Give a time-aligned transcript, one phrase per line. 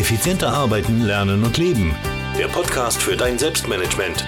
[0.00, 1.94] Effizienter arbeiten, lernen und leben.
[2.38, 4.24] Der Podcast für dein Selbstmanagement.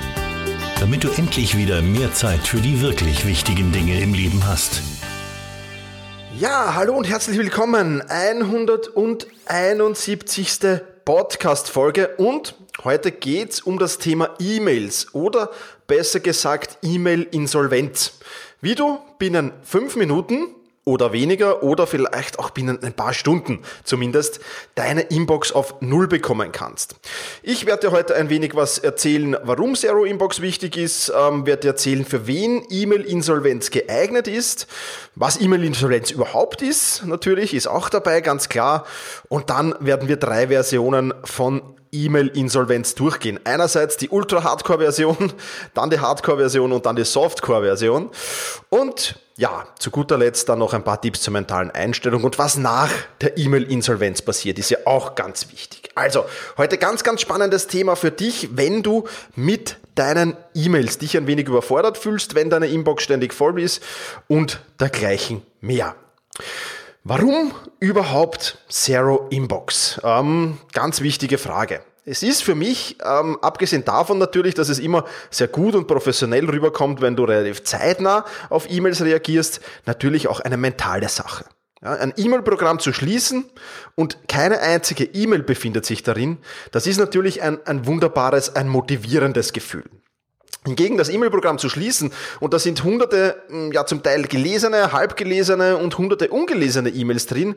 [0.78, 4.82] Damit du endlich wieder mehr Zeit für die wirklich wichtigen Dinge im Leben hast.
[6.38, 8.02] Ja, hallo und herzlich willkommen.
[8.06, 10.58] 171.
[11.06, 12.54] Podcast-Folge und
[12.84, 15.50] heute geht's um das Thema E-Mails oder
[15.86, 18.18] besser gesagt E-Mail-Insolvenz.
[18.60, 20.48] Wie du binnen fünf Minuten
[20.84, 24.40] oder weniger oder vielleicht auch binnen ein paar Stunden zumindest
[24.74, 26.96] deine Inbox auf Null bekommen kannst.
[27.42, 31.62] Ich werde dir heute ein wenig was erzählen, warum Zero Inbox wichtig ist, ähm, werde
[31.62, 34.66] dir erzählen, für wen E-Mail-Insolvenz geeignet ist,
[35.14, 38.84] was E-Mail-Insolvenz überhaupt ist, natürlich, ist auch dabei, ganz klar.
[39.28, 43.38] Und dann werden wir drei Versionen von E-Mail-Insolvenz durchgehen.
[43.44, 45.32] Einerseits die Ultra-Hardcore-Version,
[45.74, 48.10] dann die Hardcore-Version und dann die Softcore-Version.
[48.70, 52.56] Und ja, zu guter Letzt dann noch ein paar Tipps zur mentalen Einstellung und was
[52.56, 55.90] nach der E-Mail-Insolvenz passiert, ist ja auch ganz wichtig.
[55.94, 56.24] Also,
[56.56, 61.48] heute ganz, ganz spannendes Thema für dich, wenn du mit deinen E-Mails dich ein wenig
[61.48, 63.82] überfordert fühlst, wenn deine Inbox ständig voll ist
[64.28, 65.94] und dergleichen mehr.
[67.04, 70.00] Warum überhaupt Zero Inbox?
[70.04, 71.82] Ähm, ganz wichtige Frage.
[72.04, 76.50] Es ist für mich, ähm, abgesehen davon natürlich, dass es immer sehr gut und professionell
[76.50, 81.44] rüberkommt, wenn du relativ zeitnah auf E-Mails reagierst, natürlich auch eine mentale Sache.
[81.80, 83.44] Ja, ein E-Mail-Programm zu schließen
[83.94, 86.38] und keine einzige E-Mail befindet sich darin,
[86.72, 89.84] das ist natürlich ein, ein wunderbares, ein motivierendes Gefühl.
[90.64, 95.76] Hingegen das E-Mail-Programm zu schließen, und da sind hunderte, hm, ja zum Teil gelesene, halbgelesene
[95.76, 97.56] und hunderte ungelesene E-Mails drin,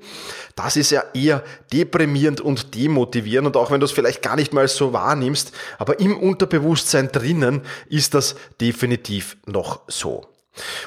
[0.56, 3.46] das ist ja eher deprimierend und demotivierend.
[3.46, 7.62] Und auch wenn du es vielleicht gar nicht mal so wahrnimmst, aber im Unterbewusstsein drinnen
[7.90, 10.26] ist das definitiv noch so.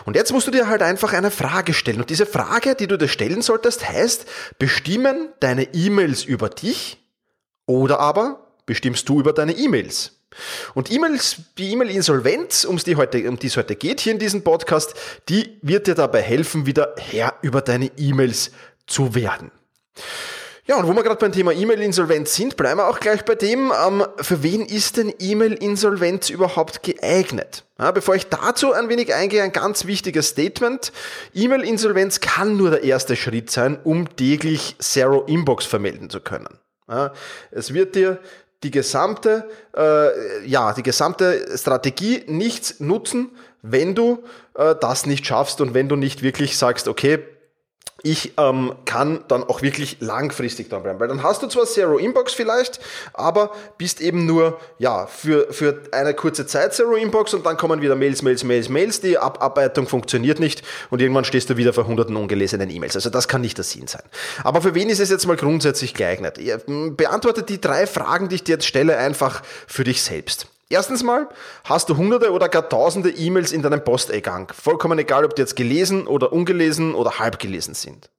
[0.05, 2.01] Und jetzt musst du dir halt einfach eine Frage stellen.
[2.01, 4.27] Und diese Frage, die du dir stellen solltest, heißt,
[4.59, 6.99] bestimmen deine E-Mails über dich
[7.67, 10.18] oder aber bestimmst du über deine E-Mails?
[10.75, 14.43] Und E-Mails, die E-Mail-Insolvenz, um die, heute, um die es heute geht hier in diesem
[14.43, 14.95] Podcast,
[15.29, 18.51] die wird dir dabei helfen, wieder Herr über deine E-Mails
[18.87, 19.51] zu werden.
[20.69, 23.73] Ja, und wo wir gerade beim Thema E-Mail-Insolvenz sind, bleiben wir auch gleich bei dem,
[23.73, 27.65] ähm, für wen ist denn E-Mail-Insolvenz überhaupt geeignet?
[27.79, 30.93] Ja, bevor ich dazu ein wenig eingehe, ein ganz wichtiges Statement.
[31.33, 36.59] E-Mail-Insolvenz kann nur der erste Schritt sein, um täglich Zero Inbox vermelden zu können.
[36.87, 37.15] Ja,
[37.51, 38.19] es wird dir
[38.63, 43.31] die gesamte, äh, ja, die gesamte Strategie nichts nutzen,
[43.63, 44.25] wenn du
[44.55, 47.21] äh, das nicht schaffst und wenn du nicht wirklich sagst, okay,
[48.03, 51.01] ich ähm, kann dann auch wirklich langfristig dranbleiben.
[51.01, 52.79] Weil dann hast du zwar Zero Inbox vielleicht,
[53.13, 57.83] aber bist eben nur ja, für, für eine kurze Zeit Zero Inbox und dann kommen
[57.83, 59.01] wieder Mails, Mails, Mails, Mails.
[59.01, 62.95] Die Abarbeitung funktioniert nicht und irgendwann stehst du wieder vor hunderten ungelesenen E-Mails.
[62.95, 64.03] Also das kann nicht der Sinn sein.
[64.45, 66.39] Aber für wen ist es jetzt mal grundsätzlich geeignet?
[66.97, 70.47] Beantworte die drei Fragen, die ich dir jetzt stelle, einfach für dich selbst.
[70.71, 71.29] Erstens mal
[71.65, 74.53] hast du hunderte oder gar tausende E-Mails in deinem Posteingang.
[74.53, 78.11] Vollkommen egal, ob die jetzt gelesen oder ungelesen oder halb gelesen sind.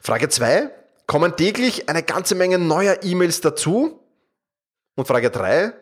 [0.00, 0.70] Frage zwei:
[1.06, 4.00] Kommen täglich eine ganze Menge neuer E-Mails dazu?
[4.96, 5.72] Und Frage drei: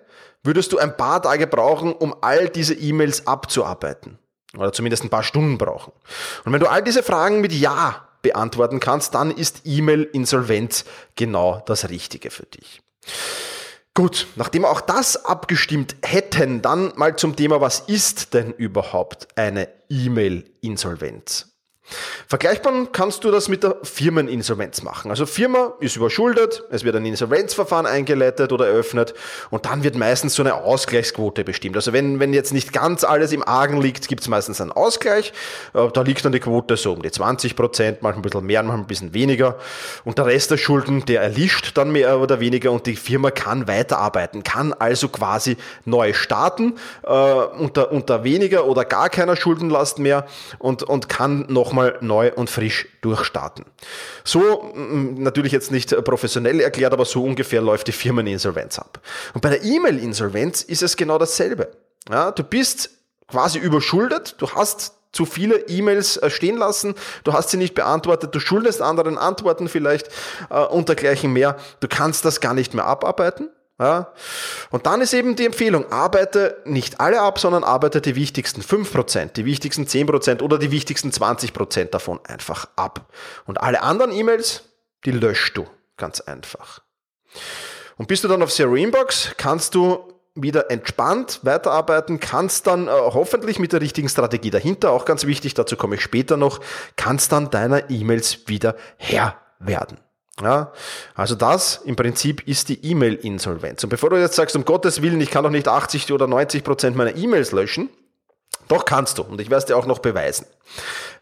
[0.42, 4.18] Würdest du ein paar Tage brauchen, um all diese E-Mails abzuarbeiten?
[4.56, 5.92] Oder zumindest ein paar Stunden brauchen.
[6.44, 10.84] Und wenn du all diese Fragen mit Ja beantworten kannst, dann ist E-Mail-Insolvenz
[11.16, 12.82] genau das Richtige für dich.
[13.96, 19.28] Gut, nachdem wir auch das abgestimmt hätten, dann mal zum Thema, was ist denn überhaupt
[19.36, 21.53] eine E-Mail-Insolvenz?
[22.26, 25.10] Vergleichbar kannst du das mit der Firmeninsolvenz machen.
[25.10, 29.12] Also Firma ist überschuldet, es wird ein Insolvenzverfahren eingeleitet oder eröffnet
[29.50, 31.76] und dann wird meistens so eine Ausgleichsquote bestimmt.
[31.76, 35.34] Also wenn, wenn jetzt nicht ganz alles im Argen liegt, gibt es meistens einen Ausgleich.
[35.74, 38.62] Äh, da liegt dann die Quote so um die 20 Prozent, manchmal ein bisschen mehr,
[38.62, 39.58] manchmal ein bisschen weniger.
[40.04, 43.68] Und der Rest der Schulden, der erlischt dann mehr oder weniger und die Firma kann
[43.68, 50.26] weiterarbeiten, kann also quasi neu starten äh, unter, unter weniger oder gar keiner Schuldenlast mehr
[50.58, 53.64] und, und kann noch nochmal neu und frisch durchstarten.
[54.22, 59.00] So, natürlich jetzt nicht professionell erklärt, aber so ungefähr läuft die Firmeninsolvenz ab.
[59.34, 61.72] Und bei der E-Mail-Insolvenz ist es genau dasselbe.
[62.08, 62.90] Ja, du bist
[63.28, 68.34] quasi überschuldet, du hast zu viele E-Mails äh, stehen lassen, du hast sie nicht beantwortet,
[68.34, 70.08] du schuldest anderen Antworten vielleicht
[70.50, 71.56] äh, und dergleichen mehr.
[71.80, 73.48] Du kannst das gar nicht mehr abarbeiten.
[73.84, 74.12] Ja?
[74.70, 79.34] Und dann ist eben die Empfehlung, arbeite nicht alle ab, sondern arbeite die wichtigsten 5%,
[79.34, 83.12] die wichtigsten 10% oder die wichtigsten 20% davon einfach ab.
[83.44, 84.62] Und alle anderen E-Mails,
[85.04, 85.66] die löscht du
[85.98, 86.80] ganz einfach.
[87.96, 92.90] Und bist du dann auf Zero Inbox, kannst du wieder entspannt weiterarbeiten, kannst dann äh,
[92.90, 96.60] hoffentlich mit der richtigen Strategie dahinter, auch ganz wichtig, dazu komme ich später noch,
[96.96, 99.98] kannst dann deiner E-Mails wieder Herr werden.
[100.42, 100.72] Ja,
[101.14, 103.84] also das im Prinzip ist die E-Mail-Insolvenz.
[103.84, 106.64] Und bevor du jetzt sagst, um Gottes Willen, ich kann doch nicht 80 oder 90
[106.64, 107.88] Prozent meiner E-Mails löschen,
[108.66, 109.22] doch kannst du.
[109.22, 110.46] Und ich werde es dir auch noch beweisen.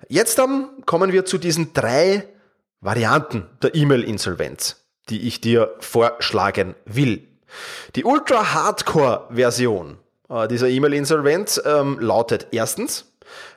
[0.08, 2.26] Jetzt dann kommen wir zu diesen drei
[2.80, 4.76] Varianten der E-Mail-Insolvenz,
[5.10, 7.28] die ich dir vorschlagen will.
[7.94, 9.98] Die Ultra-Hardcore-Version
[10.30, 13.12] äh, dieser E-Mail-Insolvenz ähm, lautet erstens,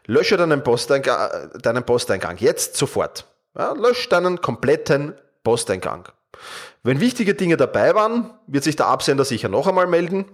[0.06, 3.26] lösche deinen Posteingang, deinen Posteingang jetzt sofort.
[3.58, 6.10] Ja, lösch deinen kompletten Posteingang.
[6.84, 10.26] Wenn wichtige Dinge dabei waren, wird sich der Absender sicher noch einmal melden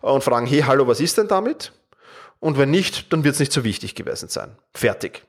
[0.00, 1.72] und fragen, hey, hallo, was ist denn damit?
[2.38, 4.56] Und wenn nicht, dann wird es nicht so wichtig gewesen sein.
[4.72, 5.22] Fertig.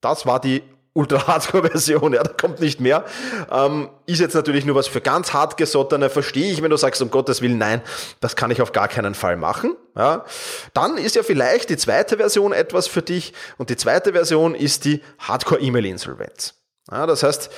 [0.00, 0.62] Das war die
[0.94, 3.04] Ultra-Hardcore-Version, ja, da kommt nicht mehr.
[3.50, 7.10] Ähm, ist jetzt natürlich nur was für ganz hartgesottene, verstehe ich, wenn du sagst, um
[7.10, 7.82] Gottes Willen, nein,
[8.20, 9.76] das kann ich auf gar keinen Fall machen.
[9.96, 10.24] Ja.
[10.72, 14.84] Dann ist ja vielleicht die zweite Version etwas für dich und die zweite Version ist
[14.84, 16.54] die Hardcore-E-Mail-Insolvenz.
[16.90, 17.50] Ja, das heißt,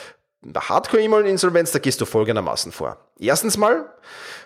[0.55, 2.99] Hardcore-E-Mail-Insolvenz, da gehst du folgendermaßen vor.
[3.19, 3.93] Erstens mal,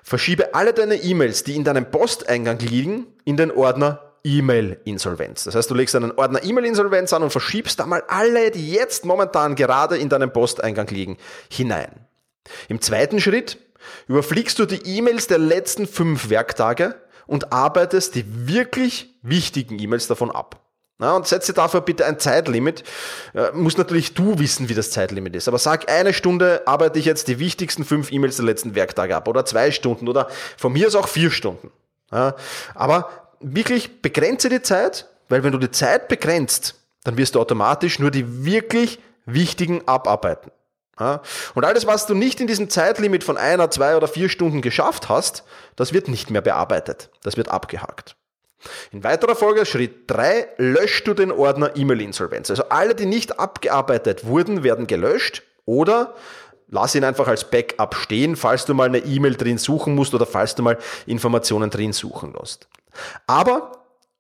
[0.02, 5.44] verschiebe alle deine E-Mails, die in deinem Posteingang liegen, in den Ordner E-Mail-Insolvenz.
[5.44, 9.04] Das heißt, du legst einen Ordner E-Mail-Insolvenz an und verschiebst da mal alle, die jetzt
[9.04, 11.16] momentan gerade in deinem Posteingang liegen,
[11.50, 12.06] hinein.
[12.69, 13.58] Im zweiten Schritt
[14.08, 16.96] überfliegst du die E-Mails der letzten fünf Werktage
[17.26, 20.60] und arbeitest die wirklich wichtigen E-Mails davon ab.
[21.00, 22.85] Na, und setze dafür bitte ein Zeitlimit.
[23.32, 25.49] Äh, muss natürlich du wissen, wie das Zeitlimit ist.
[25.49, 29.26] Aber sag, eine Stunde arbeite ich jetzt die wichtigsten fünf E-Mails der letzten Werktage ab.
[29.26, 30.08] Oder zwei Stunden.
[30.08, 31.73] Oder von mir ist auch vier Stunden.
[32.12, 32.35] Ja,
[32.75, 33.08] aber
[33.41, 36.75] wirklich begrenze die Zeit, weil wenn du die Zeit begrenzt,
[37.05, 40.50] dann wirst du automatisch nur die wirklich wichtigen abarbeiten.
[40.99, 41.23] Ja?
[41.55, 45.08] Und alles, was du nicht in diesem Zeitlimit von einer, zwei oder vier Stunden geschafft
[45.08, 45.44] hast,
[45.76, 47.08] das wird nicht mehr bearbeitet.
[47.23, 48.17] Das wird abgehakt.
[48.93, 52.51] In weiterer Folge, Schritt 3, löscht du den Ordner E-Mail-Insolvenz.
[52.51, 56.15] Also alle, die nicht abgearbeitet wurden, werden gelöscht oder
[56.69, 60.27] lass ihn einfach als Backup stehen, falls du mal eine E-Mail drin suchen musst oder
[60.27, 62.69] falls du mal Informationen drin suchen musst.
[63.27, 63.73] Aber,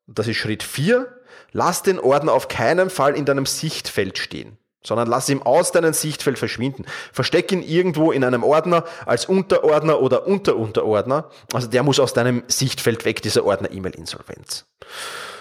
[0.06, 1.06] das ist Schritt 4,
[1.52, 5.92] lass den Ordner auf keinen Fall in deinem Sichtfeld stehen, sondern lass ihn aus deinem
[5.92, 6.84] Sichtfeld verschwinden.
[7.12, 11.30] Versteck ihn irgendwo in einem Ordner als Unterordner oder Unterunterordner.
[11.52, 14.66] Also der muss aus deinem Sichtfeld weg, dieser Ordner E-Mail-Insolvenz.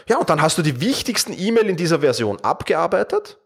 [0.08, 3.38] Ja, und dann hast du die wichtigsten E-Mail in dieser Version abgearbeitet.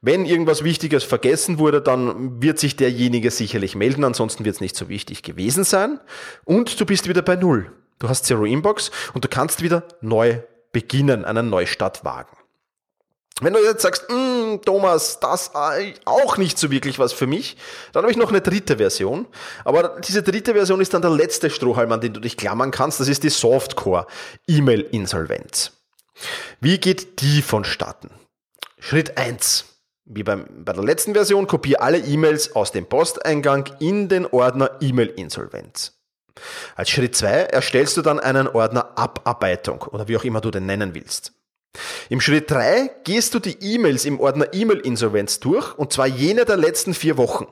[0.00, 4.76] Wenn irgendwas Wichtiges vergessen wurde, dann wird sich derjenige sicherlich melden, ansonsten wird es nicht
[4.76, 5.98] so wichtig gewesen sein.
[6.44, 7.72] Und du bist wieder bei Null.
[8.00, 10.40] Du hast Zero Inbox und du kannst wieder neu
[10.72, 12.36] beginnen, einen Neustart wagen.
[13.40, 15.52] Wenn du jetzt sagst, hm, Thomas, das
[16.04, 17.56] auch nicht so wirklich was für mich,
[17.92, 19.26] dann habe ich noch eine dritte Version.
[19.64, 23.00] Aber diese dritte Version ist dann der letzte Strohhalm, an den du dich klammern kannst.
[23.00, 24.06] Das ist die Softcore
[24.46, 25.72] E-Mail-Insolvenz.
[26.60, 28.10] Wie geht die vonstatten?
[28.78, 29.64] Schritt eins:
[30.04, 34.70] Wie beim, bei der letzten Version, kopiere alle E-Mails aus dem Posteingang in den Ordner
[34.80, 35.98] E-Mail-Insolvenz.
[36.76, 40.66] Als Schritt 2 erstellst du dann einen Ordner Abarbeitung oder wie auch immer du den
[40.66, 41.32] nennen willst.
[42.08, 46.56] Im Schritt 3 gehst du die E-Mails im Ordner E-Mail-Insolvenz durch und zwar jene der
[46.56, 47.46] letzten vier Wochen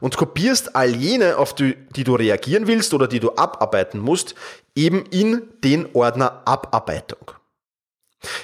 [0.00, 4.34] und kopierst all jene, auf die, die du reagieren willst oder die du abarbeiten musst,
[4.74, 7.32] eben in den Ordner Abarbeitung.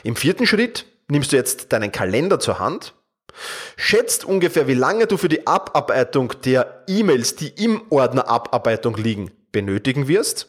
[0.02, 2.94] Im vierten Schritt nimmst du jetzt deinen Kalender zur Hand,
[3.76, 9.30] schätzt ungefähr, wie lange du für die Abarbeitung der E-Mails, die im Ordner Abarbeitung liegen,
[9.52, 10.48] benötigen wirst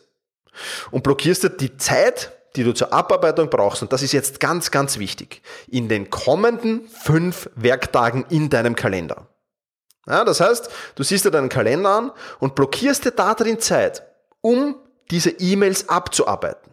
[0.92, 4.72] und blockierst dir die Zeit, die du zur Abarbeitung brauchst, und das ist jetzt ganz,
[4.72, 9.28] ganz wichtig, in den kommenden fünf Werktagen in deinem Kalender.
[10.08, 14.04] Ja, das heißt, du siehst dir deinen Kalender an und blockierst dir da drin Zeit,
[14.42, 14.76] um
[15.12, 16.72] diese E-Mails abzuarbeiten.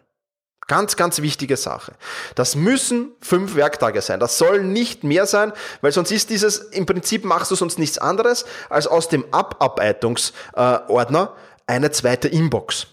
[0.67, 1.93] Ganz, ganz wichtige Sache.
[2.37, 4.19] Das müssen fünf Werktage sein.
[4.19, 5.53] Das soll nicht mehr sein,
[5.83, 11.35] weil sonst ist dieses, im Prinzip machst du sonst nichts anderes, als aus dem Abarbeitungsordner
[11.67, 12.87] eine zweite Inbox.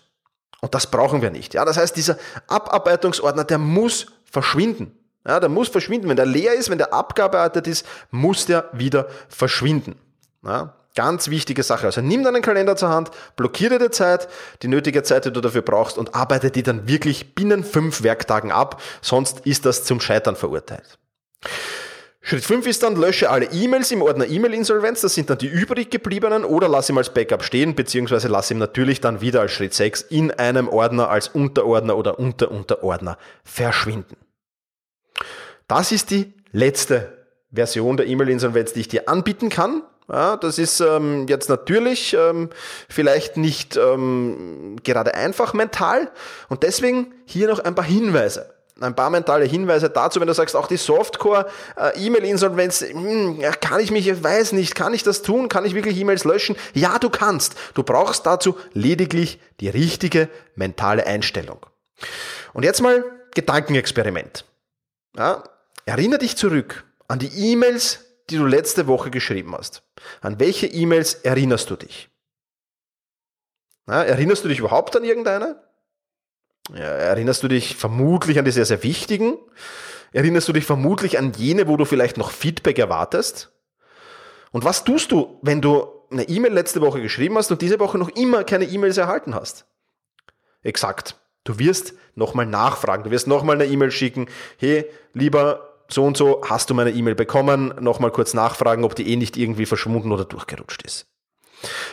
[0.62, 1.54] Und das brauchen wir nicht.
[1.54, 4.98] Ja, das heißt, dieser Abarbeitungsordner, der muss verschwinden.
[5.28, 6.08] Ja, der muss verschwinden.
[6.08, 9.96] Wenn der leer ist, wenn der abgearbeitet ist, muss der wieder verschwinden.
[10.44, 11.88] Ja, ganz wichtige Sache.
[11.88, 14.28] Also nimm deinen Kalender zur Hand, blockiere die Zeit,
[14.62, 18.52] die nötige Zeit, die du dafür brauchst und arbeite die dann wirklich binnen fünf Werktagen
[18.52, 18.82] ab.
[19.02, 20.98] Sonst ist das zum Scheitern verurteilt.
[22.24, 25.90] Schritt 5 ist dann, lösche alle E-Mails im Ordner E-Mail-Insolvenz, das sind dann die übrig
[25.90, 29.74] gebliebenen, oder lass ihm als Backup stehen, beziehungsweise lass ihm natürlich dann wieder als Schritt
[29.74, 34.18] 6 in einem Ordner als Unterordner oder Unterunterordner verschwinden.
[35.68, 39.82] Das ist die letzte Version der E-Mail-Insolvenz, die ich dir anbieten kann.
[40.08, 42.50] Ja, das ist ähm, jetzt natürlich ähm,
[42.88, 46.12] vielleicht nicht ähm, gerade einfach mental
[46.50, 48.54] und deswegen hier noch ein paar Hinweise.
[48.80, 54.08] Ein paar mentale Hinweise dazu, wenn du sagst, auch die Softcore-E-Mail-Insolvenz, hm, kann ich mich,
[54.08, 55.50] ich weiß nicht, kann ich das tun?
[55.50, 56.56] Kann ich wirklich E-Mails löschen?
[56.74, 57.56] Ja, du kannst.
[57.74, 61.66] Du brauchst dazu lediglich die richtige mentale Einstellung.
[62.54, 63.04] Und jetzt mal
[63.36, 64.46] Gedankenexperiment.
[65.16, 65.44] Ja,
[65.86, 69.84] erinnere dich zurück an die E-Mails, die du letzte Woche geschrieben hast.
[70.22, 72.10] An welche E-Mails erinnerst du dich?
[73.88, 75.62] Ja, erinnerst du dich überhaupt an irgendeine?
[76.74, 79.38] Erinnerst du dich vermutlich an die sehr, sehr wichtigen?
[80.14, 83.52] Erinnerst du dich vermutlich an jene, wo du vielleicht noch Feedback erwartest?
[84.52, 87.98] Und was tust du, wenn du eine E-Mail letzte Woche geschrieben hast und diese Woche
[87.98, 89.66] noch immer keine E-Mails erhalten hast?
[90.64, 91.16] Exakt.
[91.44, 93.04] Du wirst nochmal nachfragen.
[93.04, 94.28] Du wirst nochmal eine E-Mail schicken.
[94.58, 97.74] Hey, lieber so und so, hast du meine E-Mail bekommen?
[97.80, 101.08] Nochmal kurz nachfragen, ob die eh nicht irgendwie verschwunden oder durchgerutscht ist.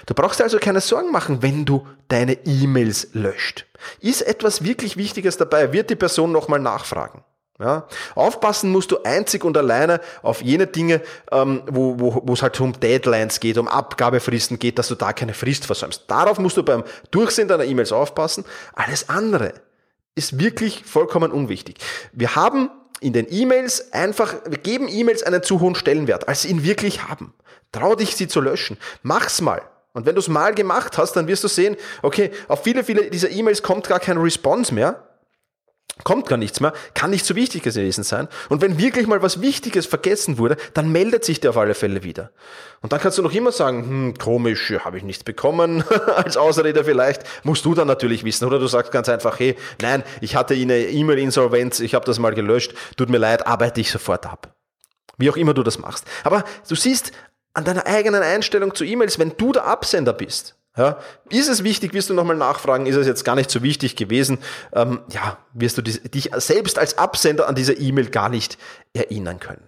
[0.06, 3.66] Du brauchst also keine Sorgen machen, wenn du deine E-Mails löscht.
[4.00, 7.24] Ist etwas wirklich Wichtiges dabei, wird die Person nochmal nachfragen.
[7.60, 12.40] Ja, aufpassen musst du einzig und alleine auf jene Dinge, ähm, wo, wo, wo es
[12.40, 16.04] halt um Deadlines geht, um Abgabefristen geht, dass du da keine Frist versäumst.
[16.06, 18.44] Darauf musst du beim Durchsehen deiner E-Mails aufpassen.
[18.74, 19.54] Alles andere
[20.14, 21.78] ist wirklich vollkommen unwichtig.
[22.12, 22.70] Wir haben
[23.00, 27.04] in den E-Mails einfach, wir geben E-Mails einen zu hohen Stellenwert, als sie ihn wirklich
[27.04, 27.34] haben.
[27.72, 28.78] Trau dich, sie zu löschen.
[29.02, 29.62] Mach's mal.
[29.92, 33.10] Und wenn du es mal gemacht hast, dann wirst du sehen, okay, auf viele, viele
[33.10, 35.07] dieser E-Mails kommt gar kein Response mehr.
[36.04, 38.28] Kommt gar nichts mehr, kann nicht so wichtig gewesen sein.
[38.48, 42.02] Und wenn wirklich mal was Wichtiges vergessen wurde, dann meldet sich der auf alle Fälle
[42.02, 42.30] wieder.
[42.80, 45.82] Und dann kannst du noch immer sagen, hm, komisch, habe ich nichts bekommen,
[46.16, 48.46] als Ausrede vielleicht, musst du dann natürlich wissen.
[48.46, 52.34] Oder du sagst ganz einfach, hey, nein, ich hatte eine E-Mail-Insolvenz, ich habe das mal
[52.34, 54.54] gelöscht, tut mir leid, arbeite ich sofort ab.
[55.16, 56.06] Wie auch immer du das machst.
[56.22, 57.12] Aber du siehst,
[57.54, 60.54] an deiner eigenen Einstellung zu E-Mails, wenn du der Absender bist.
[60.78, 63.96] Ja, ist es wichtig, wirst du nochmal nachfragen, ist es jetzt gar nicht so wichtig
[63.96, 64.38] gewesen,
[64.72, 68.58] ähm, ja, wirst du dich selbst als Absender an dieser E-Mail gar nicht
[68.94, 69.64] erinnern können.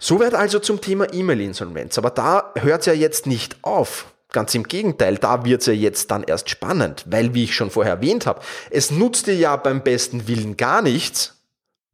[0.00, 1.96] Soweit also zum Thema E-Mail-Insolvenz.
[1.98, 4.12] Aber da hört es ja jetzt nicht auf.
[4.32, 7.70] Ganz im Gegenteil, da wird es ja jetzt dann erst spannend, weil, wie ich schon
[7.70, 8.40] vorher erwähnt habe,
[8.70, 11.35] es nutzt dir ja beim besten Willen gar nichts,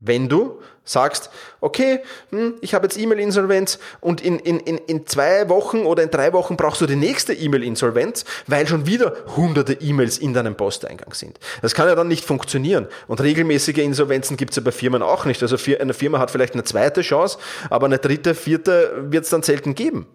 [0.04, 1.30] wenn du sagst,
[1.60, 6.10] okay, hm, ich habe jetzt E-Mail-Insolvenz und in, in, in, in zwei Wochen oder in
[6.10, 11.14] drei Wochen brauchst du die nächste E-Mail-Insolvenz, weil schon wieder hunderte E-Mails in deinem Posteingang
[11.14, 11.38] sind.
[11.62, 12.88] Das kann ja dann nicht funktionieren.
[13.06, 15.40] Und regelmäßige Insolvenzen gibt es ja bei Firmen auch nicht.
[15.42, 17.38] Also eine Firma hat vielleicht eine zweite Chance,
[17.70, 20.08] aber eine dritte, vierte wird es dann selten geben.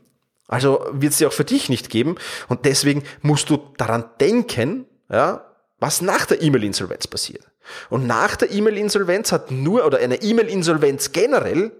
[0.47, 2.15] Also wird es sie auch für dich nicht geben.
[2.49, 5.45] Und deswegen musst du daran denken, ja,
[5.79, 7.45] was nach der E-Mail-Insolvenz passiert.
[7.89, 11.71] Und nach der E-Mail-Insolvenz hat nur, oder eine E-Mail-Insolvenz generell,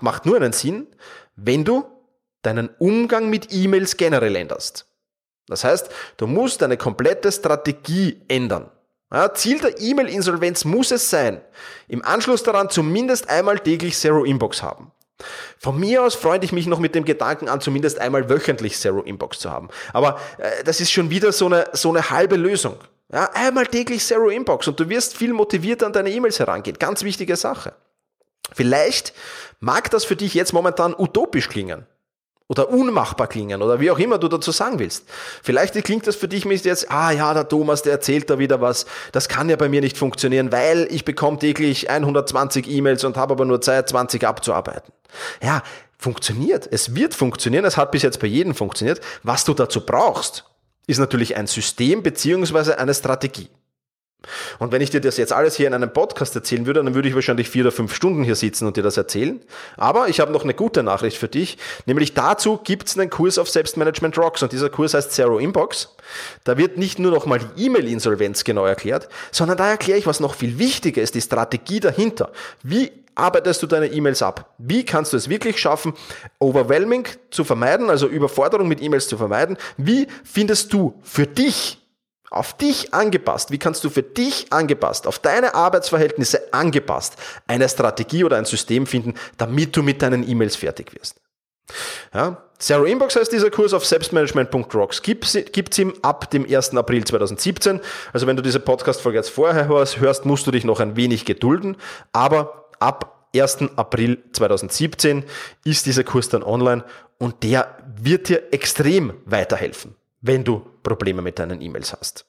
[0.00, 0.86] macht nur einen Sinn,
[1.36, 1.84] wenn du
[2.42, 4.86] deinen Umgang mit E-Mails generell änderst.
[5.46, 8.70] Das heißt, du musst deine komplette Strategie ändern.
[9.12, 11.40] Ja, Ziel der E-Mail-Insolvenz muss es sein,
[11.88, 14.92] im Anschluss daran zumindest einmal täglich Zero Inbox haben.
[15.58, 19.00] Von mir aus freue ich mich noch mit dem Gedanken an, zumindest einmal wöchentlich Zero
[19.00, 19.68] Inbox zu haben.
[19.92, 22.76] Aber äh, das ist schon wieder so eine, so eine halbe Lösung.
[23.12, 26.78] Ja, einmal täglich Zero Inbox und du wirst viel motivierter an deine E-Mails herangehen.
[26.78, 27.74] Ganz wichtige Sache.
[28.52, 29.14] Vielleicht
[29.60, 31.86] mag das für dich jetzt momentan utopisch klingen
[32.48, 35.04] oder unmachbar klingen oder wie auch immer du dazu sagen willst.
[35.42, 38.86] Vielleicht klingt das für dich jetzt, ah ja, der Thomas, der erzählt da wieder was.
[39.12, 43.32] Das kann ja bei mir nicht funktionieren, weil ich bekomme täglich 120 E-Mails und habe
[43.32, 44.92] aber nur Zeit, 20 abzuarbeiten.
[45.42, 45.62] Ja,
[45.98, 46.68] funktioniert.
[46.70, 47.64] Es wird funktionieren.
[47.64, 49.00] Es hat bis jetzt bei jedem funktioniert.
[49.22, 50.47] Was du dazu brauchst,
[50.88, 53.48] ist natürlich ein System beziehungsweise eine Strategie.
[54.58, 57.08] Und wenn ich dir das jetzt alles hier in einem Podcast erzählen würde, dann würde
[57.08, 59.40] ich wahrscheinlich vier oder fünf Stunden hier sitzen und dir das erzählen.
[59.76, 63.38] Aber ich habe noch eine gute Nachricht für dich, nämlich dazu gibt es einen Kurs
[63.38, 65.94] auf Selbstmanagement Rocks und dieser Kurs heißt Zero Inbox.
[66.42, 70.34] Da wird nicht nur nochmal die E-Mail-Insolvenz genau erklärt, sondern da erkläre ich, was noch
[70.34, 72.32] viel wichtiger ist, die Strategie dahinter.
[72.64, 74.54] Wie arbeitest du deine E-Mails ab?
[74.58, 75.94] Wie kannst du es wirklich schaffen,
[76.38, 79.56] Overwhelming zu vermeiden, also Überforderung mit E-Mails zu vermeiden?
[79.76, 81.78] Wie findest du für dich,
[82.30, 88.24] auf dich angepasst, wie kannst du für dich angepasst, auf deine Arbeitsverhältnisse angepasst, eine Strategie
[88.24, 91.16] oder ein System finden, damit du mit deinen E-Mails fertig wirst?
[92.14, 95.02] Ja, Zero Inbox heißt dieser Kurs auf selbstmanagement.rocks.
[95.02, 96.76] Gibt es ihm ab dem 1.
[96.76, 97.80] April 2017.
[98.12, 101.24] Also wenn du diese Podcast-Folge jetzt vorher hörst, hörst, musst du dich noch ein wenig
[101.24, 101.76] gedulden.
[102.12, 103.58] Aber ab 1.
[103.76, 105.24] April 2017
[105.64, 106.84] ist dieser Kurs dann online
[107.18, 112.26] und der wird dir extrem weiterhelfen, wenn du Probleme mit deinen E-Mails hast.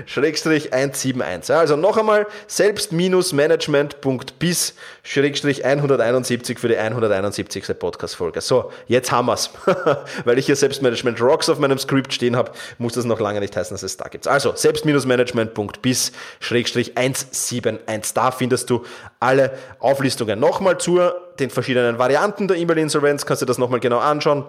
[0.07, 1.55] Schrägstrich 171.
[1.55, 7.79] Also noch einmal selbst-management.bis Schrägstrich 171 für die 171.
[7.79, 8.41] Podcast-Folge.
[8.41, 9.51] So, jetzt haben wir's.
[10.25, 13.57] Weil ich hier Selbstmanagement Rocks auf meinem Skript stehen habe, muss das noch lange nicht
[13.57, 14.27] heißen, dass es da gibt.
[14.27, 18.15] Also selbst-management.bis Schrägstrich 171.
[18.15, 18.85] Da findest du
[19.21, 20.41] alle Auflistungen.
[20.41, 20.99] Nochmal zu
[21.39, 24.45] den verschiedenen Varianten der E-Mail-Insolvenz, kannst du das nochmal genau anschauen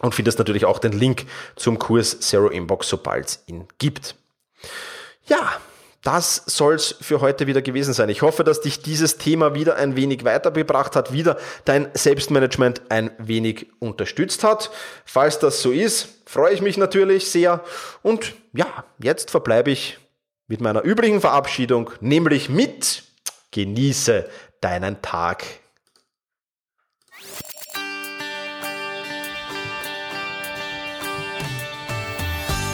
[0.00, 1.26] und findest natürlich auch den Link
[1.56, 4.16] zum Kurs Zero Inbox, sobald es ihn gibt.
[5.26, 5.60] Ja,
[6.02, 8.08] das soll's für heute wieder gewesen sein.
[8.08, 13.10] Ich hoffe, dass dich dieses Thema wieder ein wenig weitergebracht hat, wieder dein Selbstmanagement ein
[13.18, 14.70] wenig unterstützt hat.
[15.04, 17.62] Falls das so ist, freue ich mich natürlich sehr.
[18.02, 19.98] Und ja, jetzt verbleibe ich
[20.46, 23.02] mit meiner üblichen Verabschiedung, nämlich mit
[23.50, 24.28] Genieße
[24.62, 25.44] deinen Tag.